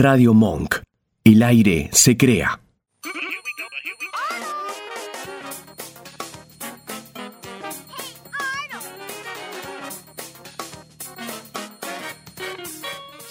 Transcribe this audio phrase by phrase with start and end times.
[0.00, 0.76] Radio Monk.
[1.24, 2.60] El aire se crea.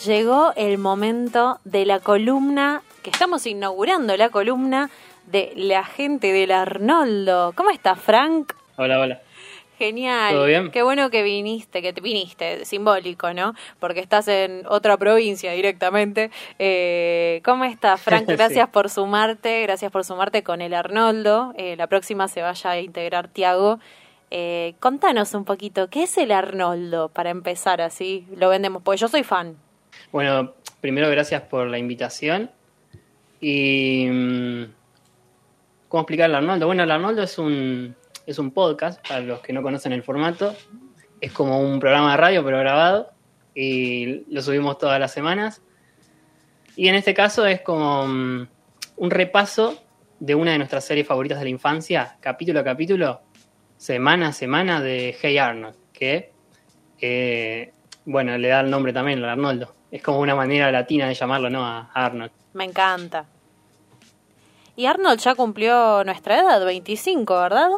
[0.06, 4.90] Llegó el momento de la columna, que estamos inaugurando la columna
[5.26, 7.54] de la gente del Arnoldo.
[7.56, 8.52] ¿Cómo estás, Frank?
[8.76, 9.22] Hola, hola.
[9.78, 10.34] Genial.
[10.34, 10.72] ¿Todo bien?
[10.72, 13.54] Qué bueno que viniste, que te viniste, simbólico, ¿no?
[13.80, 16.32] Porque estás en otra provincia directamente.
[16.58, 18.26] Eh, ¿Cómo estás, Frank?
[18.28, 18.34] Sí.
[18.34, 21.54] Gracias por sumarte, gracias por sumarte con el Arnoldo.
[21.58, 23.80] Eh, la próxima se vaya a integrar Tiago.
[24.32, 27.10] Eh, contanos un poquito, ¿qué es el Arnoldo?
[27.10, 29.56] Para empezar así, lo vendemos, porque yo soy fan.
[30.12, 32.50] Bueno, primero gracias por la invitación.
[33.40, 34.08] Y.
[34.10, 34.64] mm,
[35.88, 36.66] ¿Cómo explicar el Arnoldo?
[36.66, 37.96] Bueno, el Arnoldo es un,
[38.28, 40.54] es un podcast, para los que no conocen el formato.
[41.22, 43.12] Es como un programa de radio, pero grabado.
[43.56, 45.62] Y lo subimos todas las semanas.
[46.76, 48.48] Y en este caso es como mm,
[48.98, 49.82] un repaso
[50.20, 53.22] de una de nuestras series favoritas de la infancia, capítulo a capítulo,
[53.78, 55.76] semana a semana, de Hey Arnold.
[55.94, 56.34] Que,
[57.00, 57.72] eh,
[58.04, 59.74] bueno, le da el nombre también al Arnoldo.
[59.90, 61.66] Es como una manera latina de llamarlo, ¿no?
[61.66, 62.32] A Arnold.
[62.54, 63.26] Me encanta.
[64.76, 67.70] Y Arnold ya cumplió nuestra edad, 25, ¿verdad?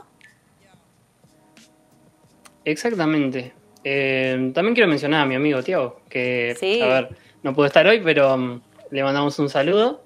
[2.69, 3.53] Exactamente.
[3.83, 6.81] Eh, también quiero mencionar a mi amigo Tiago, que, Sí.
[6.81, 7.09] a ver,
[7.43, 10.03] no pudo estar hoy, pero mm, le mandamos un saludo.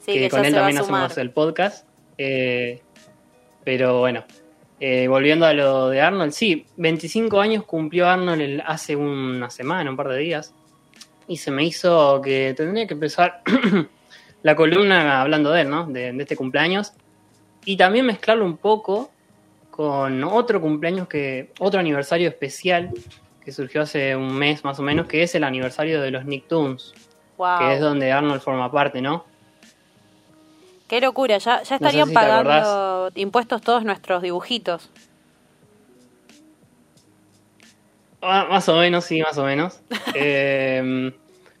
[0.00, 1.86] Sí, que, que, con él también hacemos el podcast.
[2.16, 2.80] Eh,
[3.64, 4.24] pero bueno,
[4.80, 9.90] eh, volviendo a lo de Arnold, sí, 25 años cumplió Arnold el- hace una semana,
[9.90, 10.54] un par de días.
[11.26, 13.42] Y se me hizo que tendría que empezar
[14.42, 15.86] la columna hablando de él, ¿no?
[15.86, 16.92] De, de este cumpleaños.
[17.66, 19.10] Y también mezclarlo un poco
[19.78, 21.52] con otro cumpleaños que.
[21.60, 22.90] otro aniversario especial
[23.44, 26.94] que surgió hace un mes más o menos, que es el aniversario de los Nicktoons,
[27.36, 27.58] Wow.
[27.60, 29.24] que es donde Arnold forma parte, ¿no?
[30.88, 34.90] Qué locura, ya, ya estarían si pagando impuestos todos nuestros dibujitos.
[38.20, 39.80] Ah, Más o menos, sí, más o menos.
[40.16, 41.12] Eh,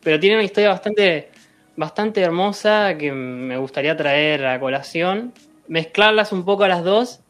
[0.02, 1.30] pero tiene una historia bastante,
[1.76, 5.32] bastante hermosa que me gustaría traer a colación,
[5.68, 7.20] mezclarlas un poco a las dos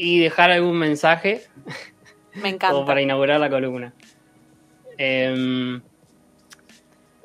[0.00, 1.42] y dejar algún mensaje
[2.34, 2.84] Me como encanta.
[2.86, 3.92] para inaugurar la columna.
[4.96, 5.80] Eh,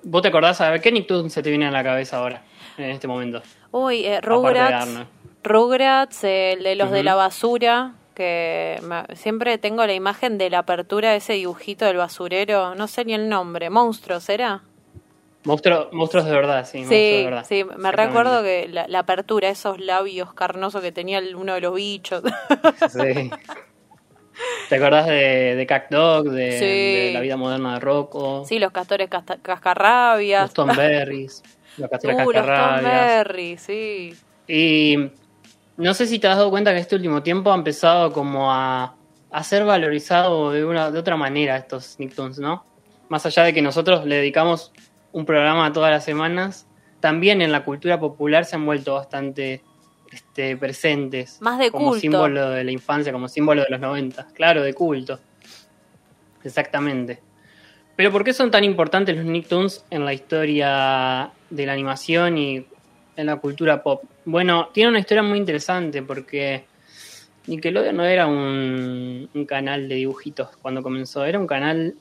[0.03, 2.43] ¿Vos te acordás a ver qué Nicktoon se te viene a la cabeza ahora,
[2.77, 3.41] en este momento?
[3.71, 5.05] Uy, eh, Rugrats.
[5.43, 10.59] Rugrats, el de los de la basura, que me- siempre tengo la imagen de la
[10.59, 14.61] apertura de ese dibujito del basurero, no sé ni el nombre, Monstruo, ¿será?
[15.45, 16.77] Monstruo- monstruos de verdad, sí.
[16.79, 17.45] monstruos de Sí, verdad.
[17.47, 21.75] sí, me recuerdo que la, la apertura, esos labios carnosos que tenía uno de los
[21.75, 22.23] bichos.
[22.89, 23.29] Sí.
[24.69, 26.65] ¿Te acordás de, de Dog, de, Sí.
[27.07, 28.43] de La vida moderna de Rocco?
[28.47, 30.43] sí, los castores casta- cascarrabias.
[30.43, 31.43] Los Tom Berries,
[31.77, 33.05] los castores Uh, los Tom cascarrabias.
[33.27, 34.15] Berry, sí.
[34.47, 35.09] Y
[35.77, 38.95] no sé si te has dado cuenta que este último tiempo ha empezado como a,
[39.29, 42.65] a ser valorizado de, una, de otra manera estos Nicktoons, ¿no?
[43.09, 44.71] Más allá de que nosotros le dedicamos
[45.13, 46.67] un programa todas las semanas,
[46.99, 49.61] también en la cultura popular se han vuelto bastante
[50.11, 51.41] este, presentes.
[51.41, 52.01] Más de como culto.
[52.01, 54.27] símbolo de la infancia, como símbolo de los 90.
[54.33, 55.19] Claro, de culto.
[56.43, 57.21] Exactamente.
[57.95, 62.65] Pero ¿por qué son tan importantes los Nicktoons en la historia de la animación y
[63.15, 64.03] en la cultura pop?
[64.25, 66.65] Bueno, tiene una historia muy interesante porque
[67.45, 71.95] Nickelodeon no era un, un canal de dibujitos cuando comenzó, era un canal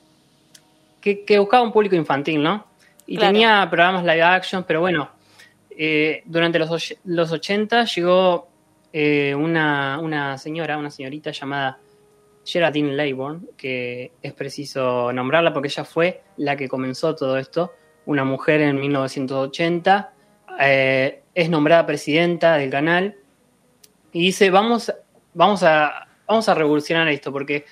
[0.99, 2.65] que, que buscaba un público infantil, ¿no?
[3.05, 3.33] Y Claro.
[3.33, 5.09] tenía programas live action, pero bueno,
[5.69, 8.47] eh, durante los, los 80 llegó
[8.93, 11.79] eh, una, una señora, una señorita llamada
[12.45, 17.73] Geraldine Laybourne, que es preciso nombrarla porque ella fue la que comenzó todo esto,
[18.05, 20.13] una mujer en 1980,
[20.59, 23.15] eh, es nombrada presidenta del canal
[24.11, 24.93] y dice, vamos,
[25.33, 27.65] vamos, a, vamos a revolucionar esto porque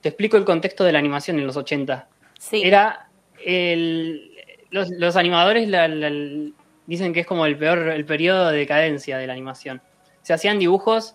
[0.00, 2.08] te explico el contexto de la animación en los 80
[2.38, 2.62] Sí.
[2.64, 3.08] era
[3.44, 4.29] el,
[4.70, 6.50] los, los animadores la- la-
[6.86, 9.80] dicen que es como el peor el periodo de decadencia de la animación.
[10.22, 11.14] Se hacían dibujos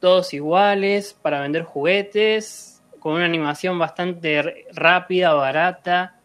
[0.00, 6.16] todos iguales para vender juguetes con una animación bastante rápida barata.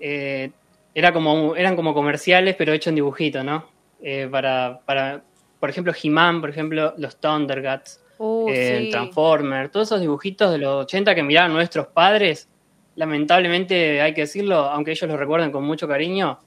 [0.00, 0.50] Eh,
[0.94, 3.66] era como eran como comerciales pero hecho en dibujito no
[4.02, 5.22] Eh, para, para
[5.58, 8.90] por ejemplo He-Man por ejemplo los Thundercats Uh, eh, sí.
[8.90, 12.48] Transformer, todos esos dibujitos de los 80 que miraban nuestros padres,
[12.96, 16.40] lamentablemente hay que decirlo, aunque ellos lo recuerden con mucho cariño,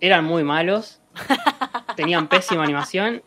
[0.00, 1.00] eran muy malos,
[1.96, 3.22] tenían pésima animación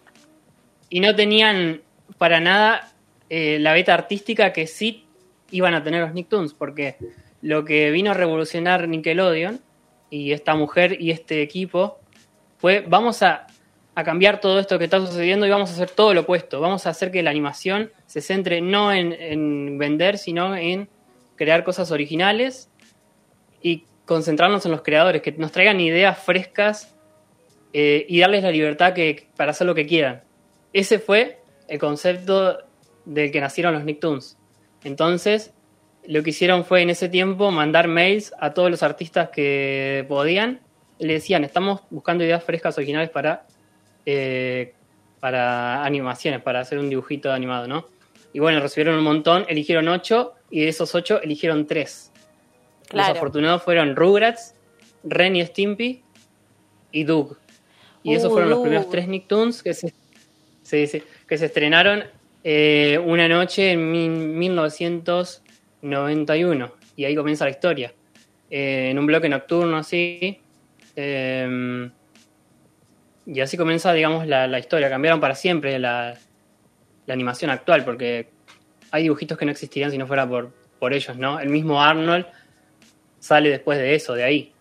[0.89, 1.81] y no tenían
[2.17, 2.91] para nada
[3.29, 5.05] eh, la beta artística que sí
[5.51, 6.97] iban a tener los Nicktoons, porque
[7.41, 9.59] lo que vino a revolucionar Nickelodeon
[10.09, 11.99] y esta mujer y este equipo
[12.57, 13.47] Fue, vamos a,
[13.95, 16.61] a cambiar todo esto que está sucediendo y vamos a hacer todo lo opuesto.
[16.61, 20.87] Vamos a hacer que la animación se centre no en, en vender, sino en
[21.35, 22.69] crear cosas originales
[23.61, 26.95] y concentrarnos en los creadores, que nos traigan ideas frescas
[27.71, 30.23] eh, y darles la libertad que, para hacer lo que quieran.
[30.73, 32.59] Ese fue el concepto
[33.05, 34.37] del que nacieron los Nicktoons.
[34.83, 35.53] Entonces,
[36.05, 40.59] lo que hicieron fue en ese tiempo mandar mails a todos los artistas que podían.
[40.99, 43.45] Le decían, estamos buscando ideas frescas originales para,
[44.05, 44.73] eh,
[45.19, 47.87] para animaciones, para hacer un dibujito animado, ¿no?
[48.33, 52.11] Y bueno, recibieron un montón, eligieron ocho y de esos ocho eligieron tres.
[52.91, 54.53] Los afortunados fueron Rugrats,
[55.03, 56.03] Ren y Stimpy
[56.91, 57.37] y Doug.
[58.03, 59.91] Y esos fueron los uh, primeros tres Nicktoons que se,
[60.63, 62.03] que se estrenaron
[62.43, 66.71] eh, una noche en 1991.
[66.97, 67.91] Y ahí comienza la historia.
[68.51, 70.39] Eh, en un bloque nocturno así.
[70.95, 71.89] Eh,
[73.25, 74.87] y así comienza, digamos, la, historia.
[74.87, 76.15] Cambiaron para siempre la,
[77.07, 78.27] la, animación actual, porque
[78.93, 81.39] hay dibujitos que no existirían si no fuera por, por ellos, ¿no?
[81.39, 82.27] El mismo Arnold
[83.19, 84.53] sale después de eso, de ahí.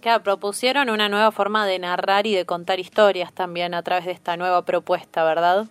[0.00, 4.10] Claro, propusieron una nueva forma de narrar y de contar historias también a través de
[4.10, 5.68] esta nueva propuesta, ¿verdad?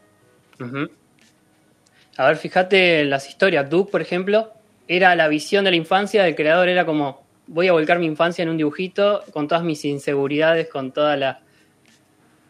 [2.16, 3.70] A ver, fíjate las historias.
[3.70, 4.54] Duke, por ejemplo,
[4.88, 8.44] era la visión de la infancia del creador, era como, voy a volcar mi infancia
[8.44, 11.42] en un dibujito con todas mis inseguridades, con toda la,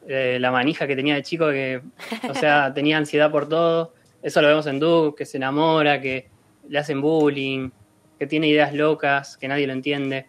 [0.07, 1.81] eh, la manija que tenía de chico, que,
[2.30, 3.98] o sea, tenía ansiedad por todo.
[4.21, 6.30] Eso lo vemos en Duke, que se enamora, que
[6.68, 7.69] le hacen bullying,
[8.18, 10.25] que tiene ideas locas, que nadie lo entiende.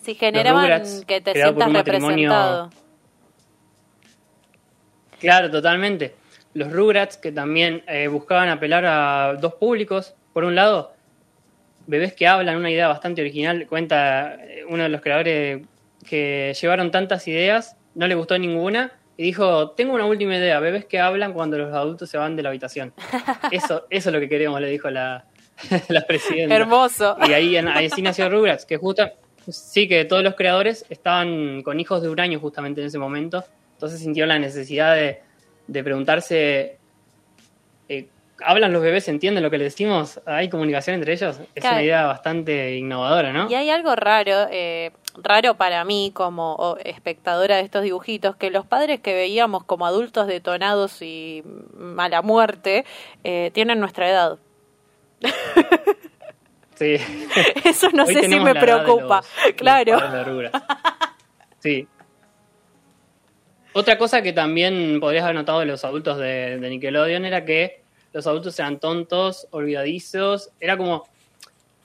[0.00, 2.70] Si generaban que te sientas representado.
[5.18, 6.14] Claro, totalmente.
[6.54, 10.14] Los Rugrats que también eh, buscaban apelar a dos públicos.
[10.32, 10.92] Por un lado,
[11.86, 13.66] bebés que hablan, una idea bastante original.
[13.66, 15.62] Cuenta eh, uno de los creadores
[16.08, 20.84] que llevaron tantas ideas, no le gustó ninguna y dijo, tengo una última idea, bebés
[20.84, 22.92] que hablan cuando los adultos se van de la habitación.
[23.50, 25.24] Eso, eso es lo que queremos, le dijo la,
[25.88, 26.54] la presidenta.
[26.54, 27.16] Hermoso.
[27.26, 29.08] Y ahí, ahí sí nació Rugrats, que justo,
[29.48, 33.44] sí, que todos los creadores estaban con hijos de un año justamente en ese momento,
[33.72, 35.20] entonces sintió la necesidad de,
[35.66, 36.78] de preguntarse,
[37.88, 38.08] eh,
[38.44, 39.08] ¿hablan los bebés?
[39.08, 40.20] ¿Entienden lo que les decimos?
[40.26, 41.38] ¿Hay comunicación entre ellos?
[41.54, 43.50] Es una idea bastante innovadora, ¿no?
[43.50, 44.92] Y hay algo raro, eh,
[45.22, 50.26] raro para mí como espectadora de estos dibujitos, que los padres que veíamos como adultos
[50.26, 51.42] detonados y
[51.76, 52.84] mala muerte
[53.24, 54.38] eh, tienen nuestra edad.
[56.76, 56.96] Sí.
[57.64, 59.22] Eso no sé si me preocupa.
[59.56, 59.98] claro.
[61.58, 61.88] sí.
[63.72, 67.82] Otra cosa que también podrías haber notado de los adultos de, Nickelodeon era que
[68.12, 70.50] los adultos eran tontos, olvidadizos.
[70.60, 71.08] Era como.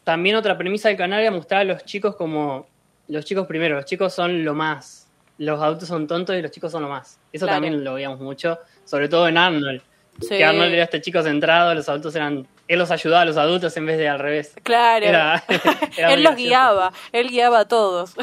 [0.03, 2.67] También otra premisa del canal era mostrar a los chicos como.
[3.11, 5.09] Los chicos primero, los chicos son lo más.
[5.37, 7.19] Los adultos son tontos y los chicos son lo más.
[7.33, 9.81] Eso también lo veíamos mucho, sobre todo en Arnold.
[10.29, 12.47] Que Arnold era este chico centrado, los adultos eran.
[12.69, 14.53] Él los ayudaba a los adultos en vez de al revés.
[14.63, 15.05] Claro.
[15.97, 18.13] él los guiaba, él guiaba a todos.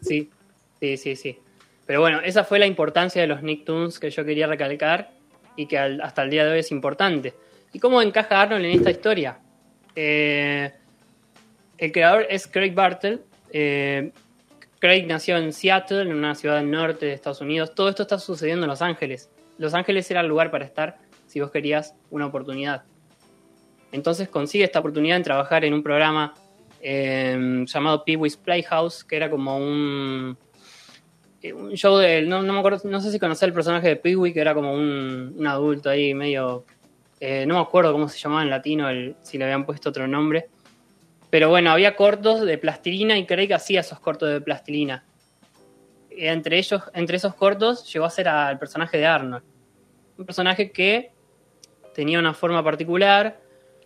[0.00, 0.30] sí,
[0.80, 1.38] sí, sí, sí.
[1.84, 5.10] Pero bueno, esa fue la importancia de los Nicktoons que yo quería recalcar
[5.54, 7.34] y que hasta el día de hoy es importante.
[7.74, 9.38] ¿Y cómo encaja Arnold en esta historia?
[9.94, 10.72] Eh,
[11.76, 13.18] el creador es Craig Bartle.
[13.58, 14.12] Eh,
[14.80, 17.74] Craig nació en Seattle, en una ciudad del norte de Estados Unidos.
[17.74, 19.30] Todo esto está sucediendo en Los Ángeles.
[19.56, 22.82] Los Ángeles era el lugar para estar si vos querías una oportunidad.
[23.92, 26.34] Entonces consigue esta oportunidad en trabajar en un programa
[26.82, 30.36] em, llamado Pee-wee's Playhouse, que era como un,
[31.40, 32.20] eh, show de...
[32.20, 36.12] No, no sé si conocés el personaje de Pee-wee, que era como un, adulto ahí
[36.12, 36.66] medio...
[37.20, 38.86] Eh, no me acuerdo cómo se llamaba en latino,
[39.22, 40.50] si le habían puesto otro nombre.
[41.36, 45.04] Pero bueno, había cortos de plastilina y Craig hacía esos cortos de plastilina
[46.16, 49.44] entre ellos, entre esos cortos, llegó a ser al personaje de Arnold.
[50.18, 51.12] Un personaje que
[51.94, 53.38] tenía una forma particular,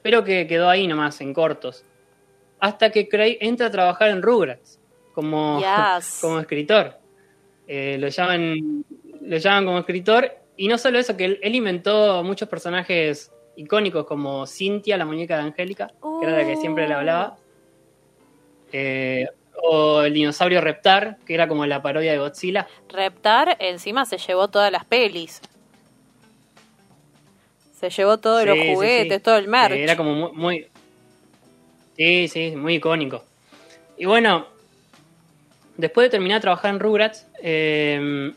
[0.02, 1.84] pero que quedó ahí nomás, en cortos.
[2.60, 4.78] Hasta que Craig entra a trabajar en Rugrats
[5.14, 5.60] como,
[6.20, 6.98] como escritor.
[7.66, 8.84] Eh, lo, llaman,
[9.22, 10.30] lo llaman como escritor.
[10.56, 15.42] Y no solo eso, que él, inventó muchos personajes icónicos como Cynthia, la muñeca de
[15.42, 17.39] Angélica, que era la que siempre le hablaba.
[18.72, 19.26] Eh,
[19.62, 22.66] o el dinosaurio Reptar, que era como la parodia de Godzilla.
[22.88, 25.42] Reptar encima se llevó todas las pelis.
[27.78, 29.74] Se llevó todos los juguetes, todo el merch.
[29.74, 30.66] Era como muy,
[32.00, 33.22] Sí, sí, muy icónico.
[33.98, 34.46] Y bueno,
[35.76, 38.32] después de terminar de trabajar en Rugrats, em,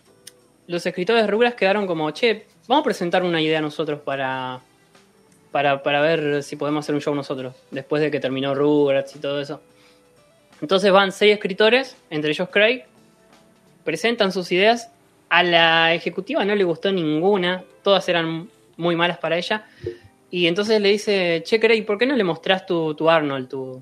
[0.68, 4.60] los escritores de Rugrats quedaron como, che, vamos a presentar una idea nosotros para,
[5.54, 9.20] para, para ver si podemos hacer un show nosotros, después de que terminó Rugrats y
[9.20, 9.62] todo eso.
[10.64, 12.84] Entonces van seis escritores, entre ellos Craig,
[13.84, 14.90] presentan sus ideas.
[15.28, 19.66] A la ejecutiva no le gustó ninguna, todas eran muy malas para ella.
[20.32, 23.82] Y entonces le dice, che, Craig, ¿por qué no le mostrás tu, tu Arnold, tu,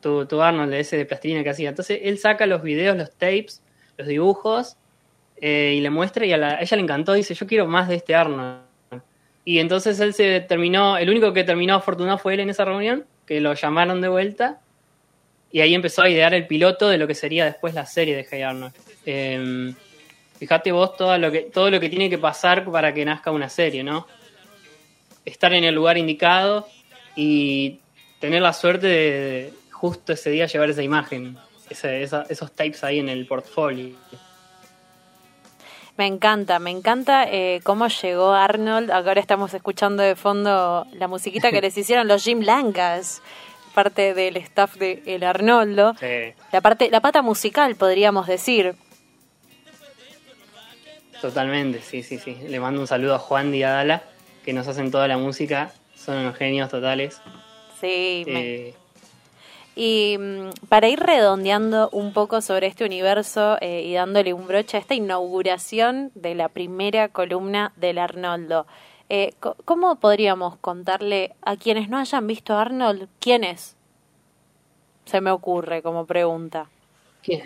[0.00, 1.68] tu, tu Arnold ese de plastilina que hacía?
[1.68, 3.62] Entonces él saca los videos, los tapes,
[3.96, 4.76] los dibujos,
[5.40, 7.88] eh, y le muestra y a, la- a ella le encantó, dice, yo quiero más
[7.88, 8.58] de este Arnold.
[9.44, 13.04] Y entonces él se terminó, el único que terminó afortunado fue él en esa reunión,
[13.24, 14.58] que lo llamaron de vuelta,
[15.50, 18.26] y ahí empezó a idear el piloto de lo que sería después la serie de
[18.30, 18.74] Hey Arnold.
[19.06, 19.72] Eh,
[20.38, 23.48] fíjate vos todo lo, que, todo lo que tiene que pasar para que nazca una
[23.48, 24.06] serie, ¿no?
[25.24, 26.68] Estar en el lugar indicado
[27.16, 27.80] y
[28.20, 31.36] tener la suerte de, de justo ese día llevar esa imagen,
[31.70, 33.94] ese- esa- esos tapes ahí en el portfolio.
[35.96, 38.90] Me encanta, me encanta eh, cómo llegó Arnold.
[38.92, 43.20] Ahora estamos escuchando de fondo la musiquita que les hicieron los Jim Langas,
[43.78, 45.94] parte del staff de El Arnoldo.
[46.00, 48.74] Sí, La parte, la pata musical, podríamos decir.
[51.20, 52.36] totalmente, sí, sí, sí.
[52.48, 54.02] Le mando un saludo a Juan y a Dala,
[54.44, 57.20] que nos hacen toda la música, son unos genios totales.
[57.80, 58.74] Sí, me- Eh,
[59.76, 64.76] Y mm, para ir redondeando un poco sobre este universo eh, y dándole un broche
[64.76, 68.66] a esta inauguración de la primera columna del Arnoldo,
[69.08, 69.32] eh,
[69.64, 73.76] ¿cómo podríamos contarle a quienes no hayan visto a Arnold quién es?
[75.06, 76.68] Se me ocurre como pregunta.
[77.22, 77.42] ¿quién?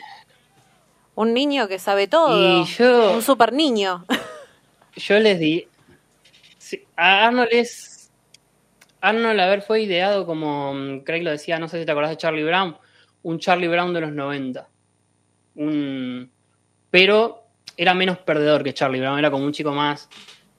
[1.14, 2.62] Un niño que sabe todo.
[2.62, 4.04] Y yo- Un super niño.
[4.96, 5.66] Yo les di.
[6.58, 8.10] sí, a Arnold es.
[9.00, 10.74] Arnold, a ver, fue ideado como.
[10.74, 12.76] mm, Craig lo decía, no sé si te acordás de Charlie Brown.
[13.22, 14.68] Un Charlie Brown de los 90.
[15.56, 16.30] Un.
[16.90, 17.44] Pero
[17.76, 20.08] era menos perdedor que Charlie Brown, era como un chico más.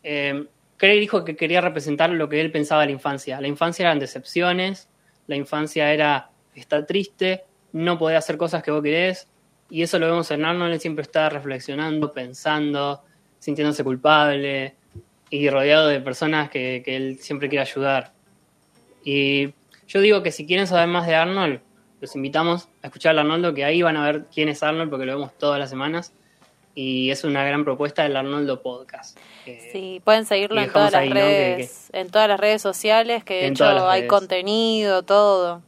[0.01, 0.45] eh,
[0.83, 3.39] Craig dijo que quería representar lo que él pensaba de la infancia.
[3.39, 4.89] La infancia eran decepciones,
[5.27, 9.29] la infancia era estar triste, no poder hacer cosas que vos querés.
[9.69, 13.01] Y eso lo vemos en Arnold, él siempre está reflexionando, pensando,
[13.39, 14.75] sintiéndose culpable
[15.29, 18.11] y rodeado de personas que, que él siempre quiere ayudar.
[19.05, 19.53] Y
[19.87, 21.61] yo digo que si quieren saber más de Arnold,
[22.01, 25.05] los invitamos a escuchar a Arnoldo, que ahí van a ver quién es Arnold, porque
[25.05, 26.13] lo vemos todas las semanas.
[26.75, 29.17] Y es una gran propuesta del Arnoldo Podcast.
[29.45, 33.45] Eh, Sí, pueden seguirlo en todas las redes, en todas las redes sociales, que de
[33.47, 35.61] En hecho hay contenido, todo.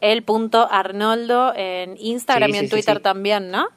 [0.00, 3.02] El punto Arnoldo en Instagram Sí, y en sí, Twitter sí.
[3.02, 3.68] también, ¿no?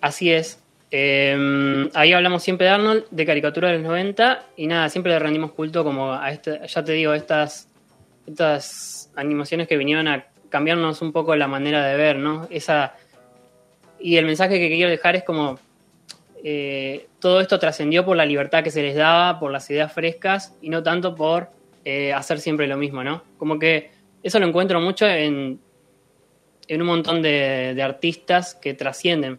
[0.00, 0.62] Así es.
[0.90, 5.18] Eh, ahí hablamos siempre de Arnold, de caricatura de los 90, y nada, siempre le
[5.18, 7.68] rendimos culto como a este, ya te digo, estas,
[8.26, 12.46] estas animaciones que vinieron a cambiarnos un poco la manera de ver, ¿no?
[12.50, 12.94] Esa,
[14.00, 15.58] y el mensaje que quiero dejar es como
[16.44, 20.54] eh, todo esto trascendió por la libertad que se les daba, por las ideas frescas,
[20.62, 21.48] y no tanto por
[21.84, 23.22] eh, hacer siempre lo mismo, ¿no?
[23.38, 23.90] Como que
[24.22, 25.58] eso lo encuentro mucho en,
[26.68, 29.38] en un montón de, de artistas que trascienden.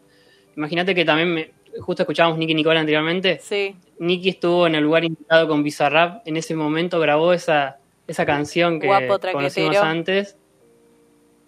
[0.57, 5.05] Imagínate que también, me- justo escuchábamos Nicky Nicole anteriormente, Sí, Nicky estuvo en el lugar
[5.05, 10.35] invitado con Bizarrap, en ese momento grabó esa, esa canción que Guapo conocimos antes,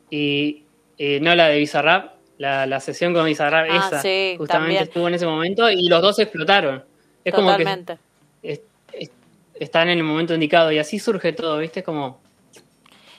[0.09, 0.63] y
[0.97, 4.83] eh, no la de Bizarrap, la, la sesión con Bizarrap, Ah, esa, sí, justamente también.
[4.83, 6.83] estuvo en ese momento, y los dos explotaron.
[7.23, 7.97] Es como que totalmente.
[8.43, 8.61] es-
[8.93, 9.11] es-
[9.55, 11.83] están en el momento indicado, y así surge todo, ¿viste?
[11.83, 12.19] Como...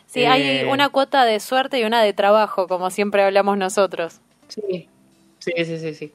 [0.07, 4.21] Sí, hay eh, una cuota de suerte y una de trabajo, como siempre hablamos nosotros.
[4.49, 4.89] Sí,
[5.39, 5.95] sí, sí, sí.
[5.95, 6.13] sí.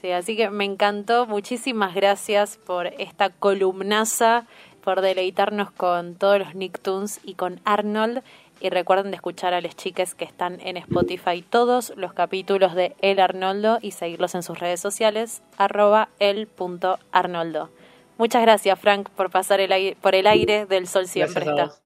[0.00, 1.26] Sí, así que me encantó.
[1.26, 4.46] Muchísimas gracias por esta columnaza,
[4.82, 8.22] por deleitarnos con todos los Nicktoons y con Arnold.
[8.64, 12.96] Y recuerden de escuchar a las chicas que están en Spotify todos los capítulos de
[13.02, 17.68] El Arnoldo y seguirlos en sus redes sociales, arroba el.arnoldo.
[18.16, 21.44] Muchas gracias, Frank, por pasar el aire, por el aire del sol siempre.
[21.44, 21.74] Está.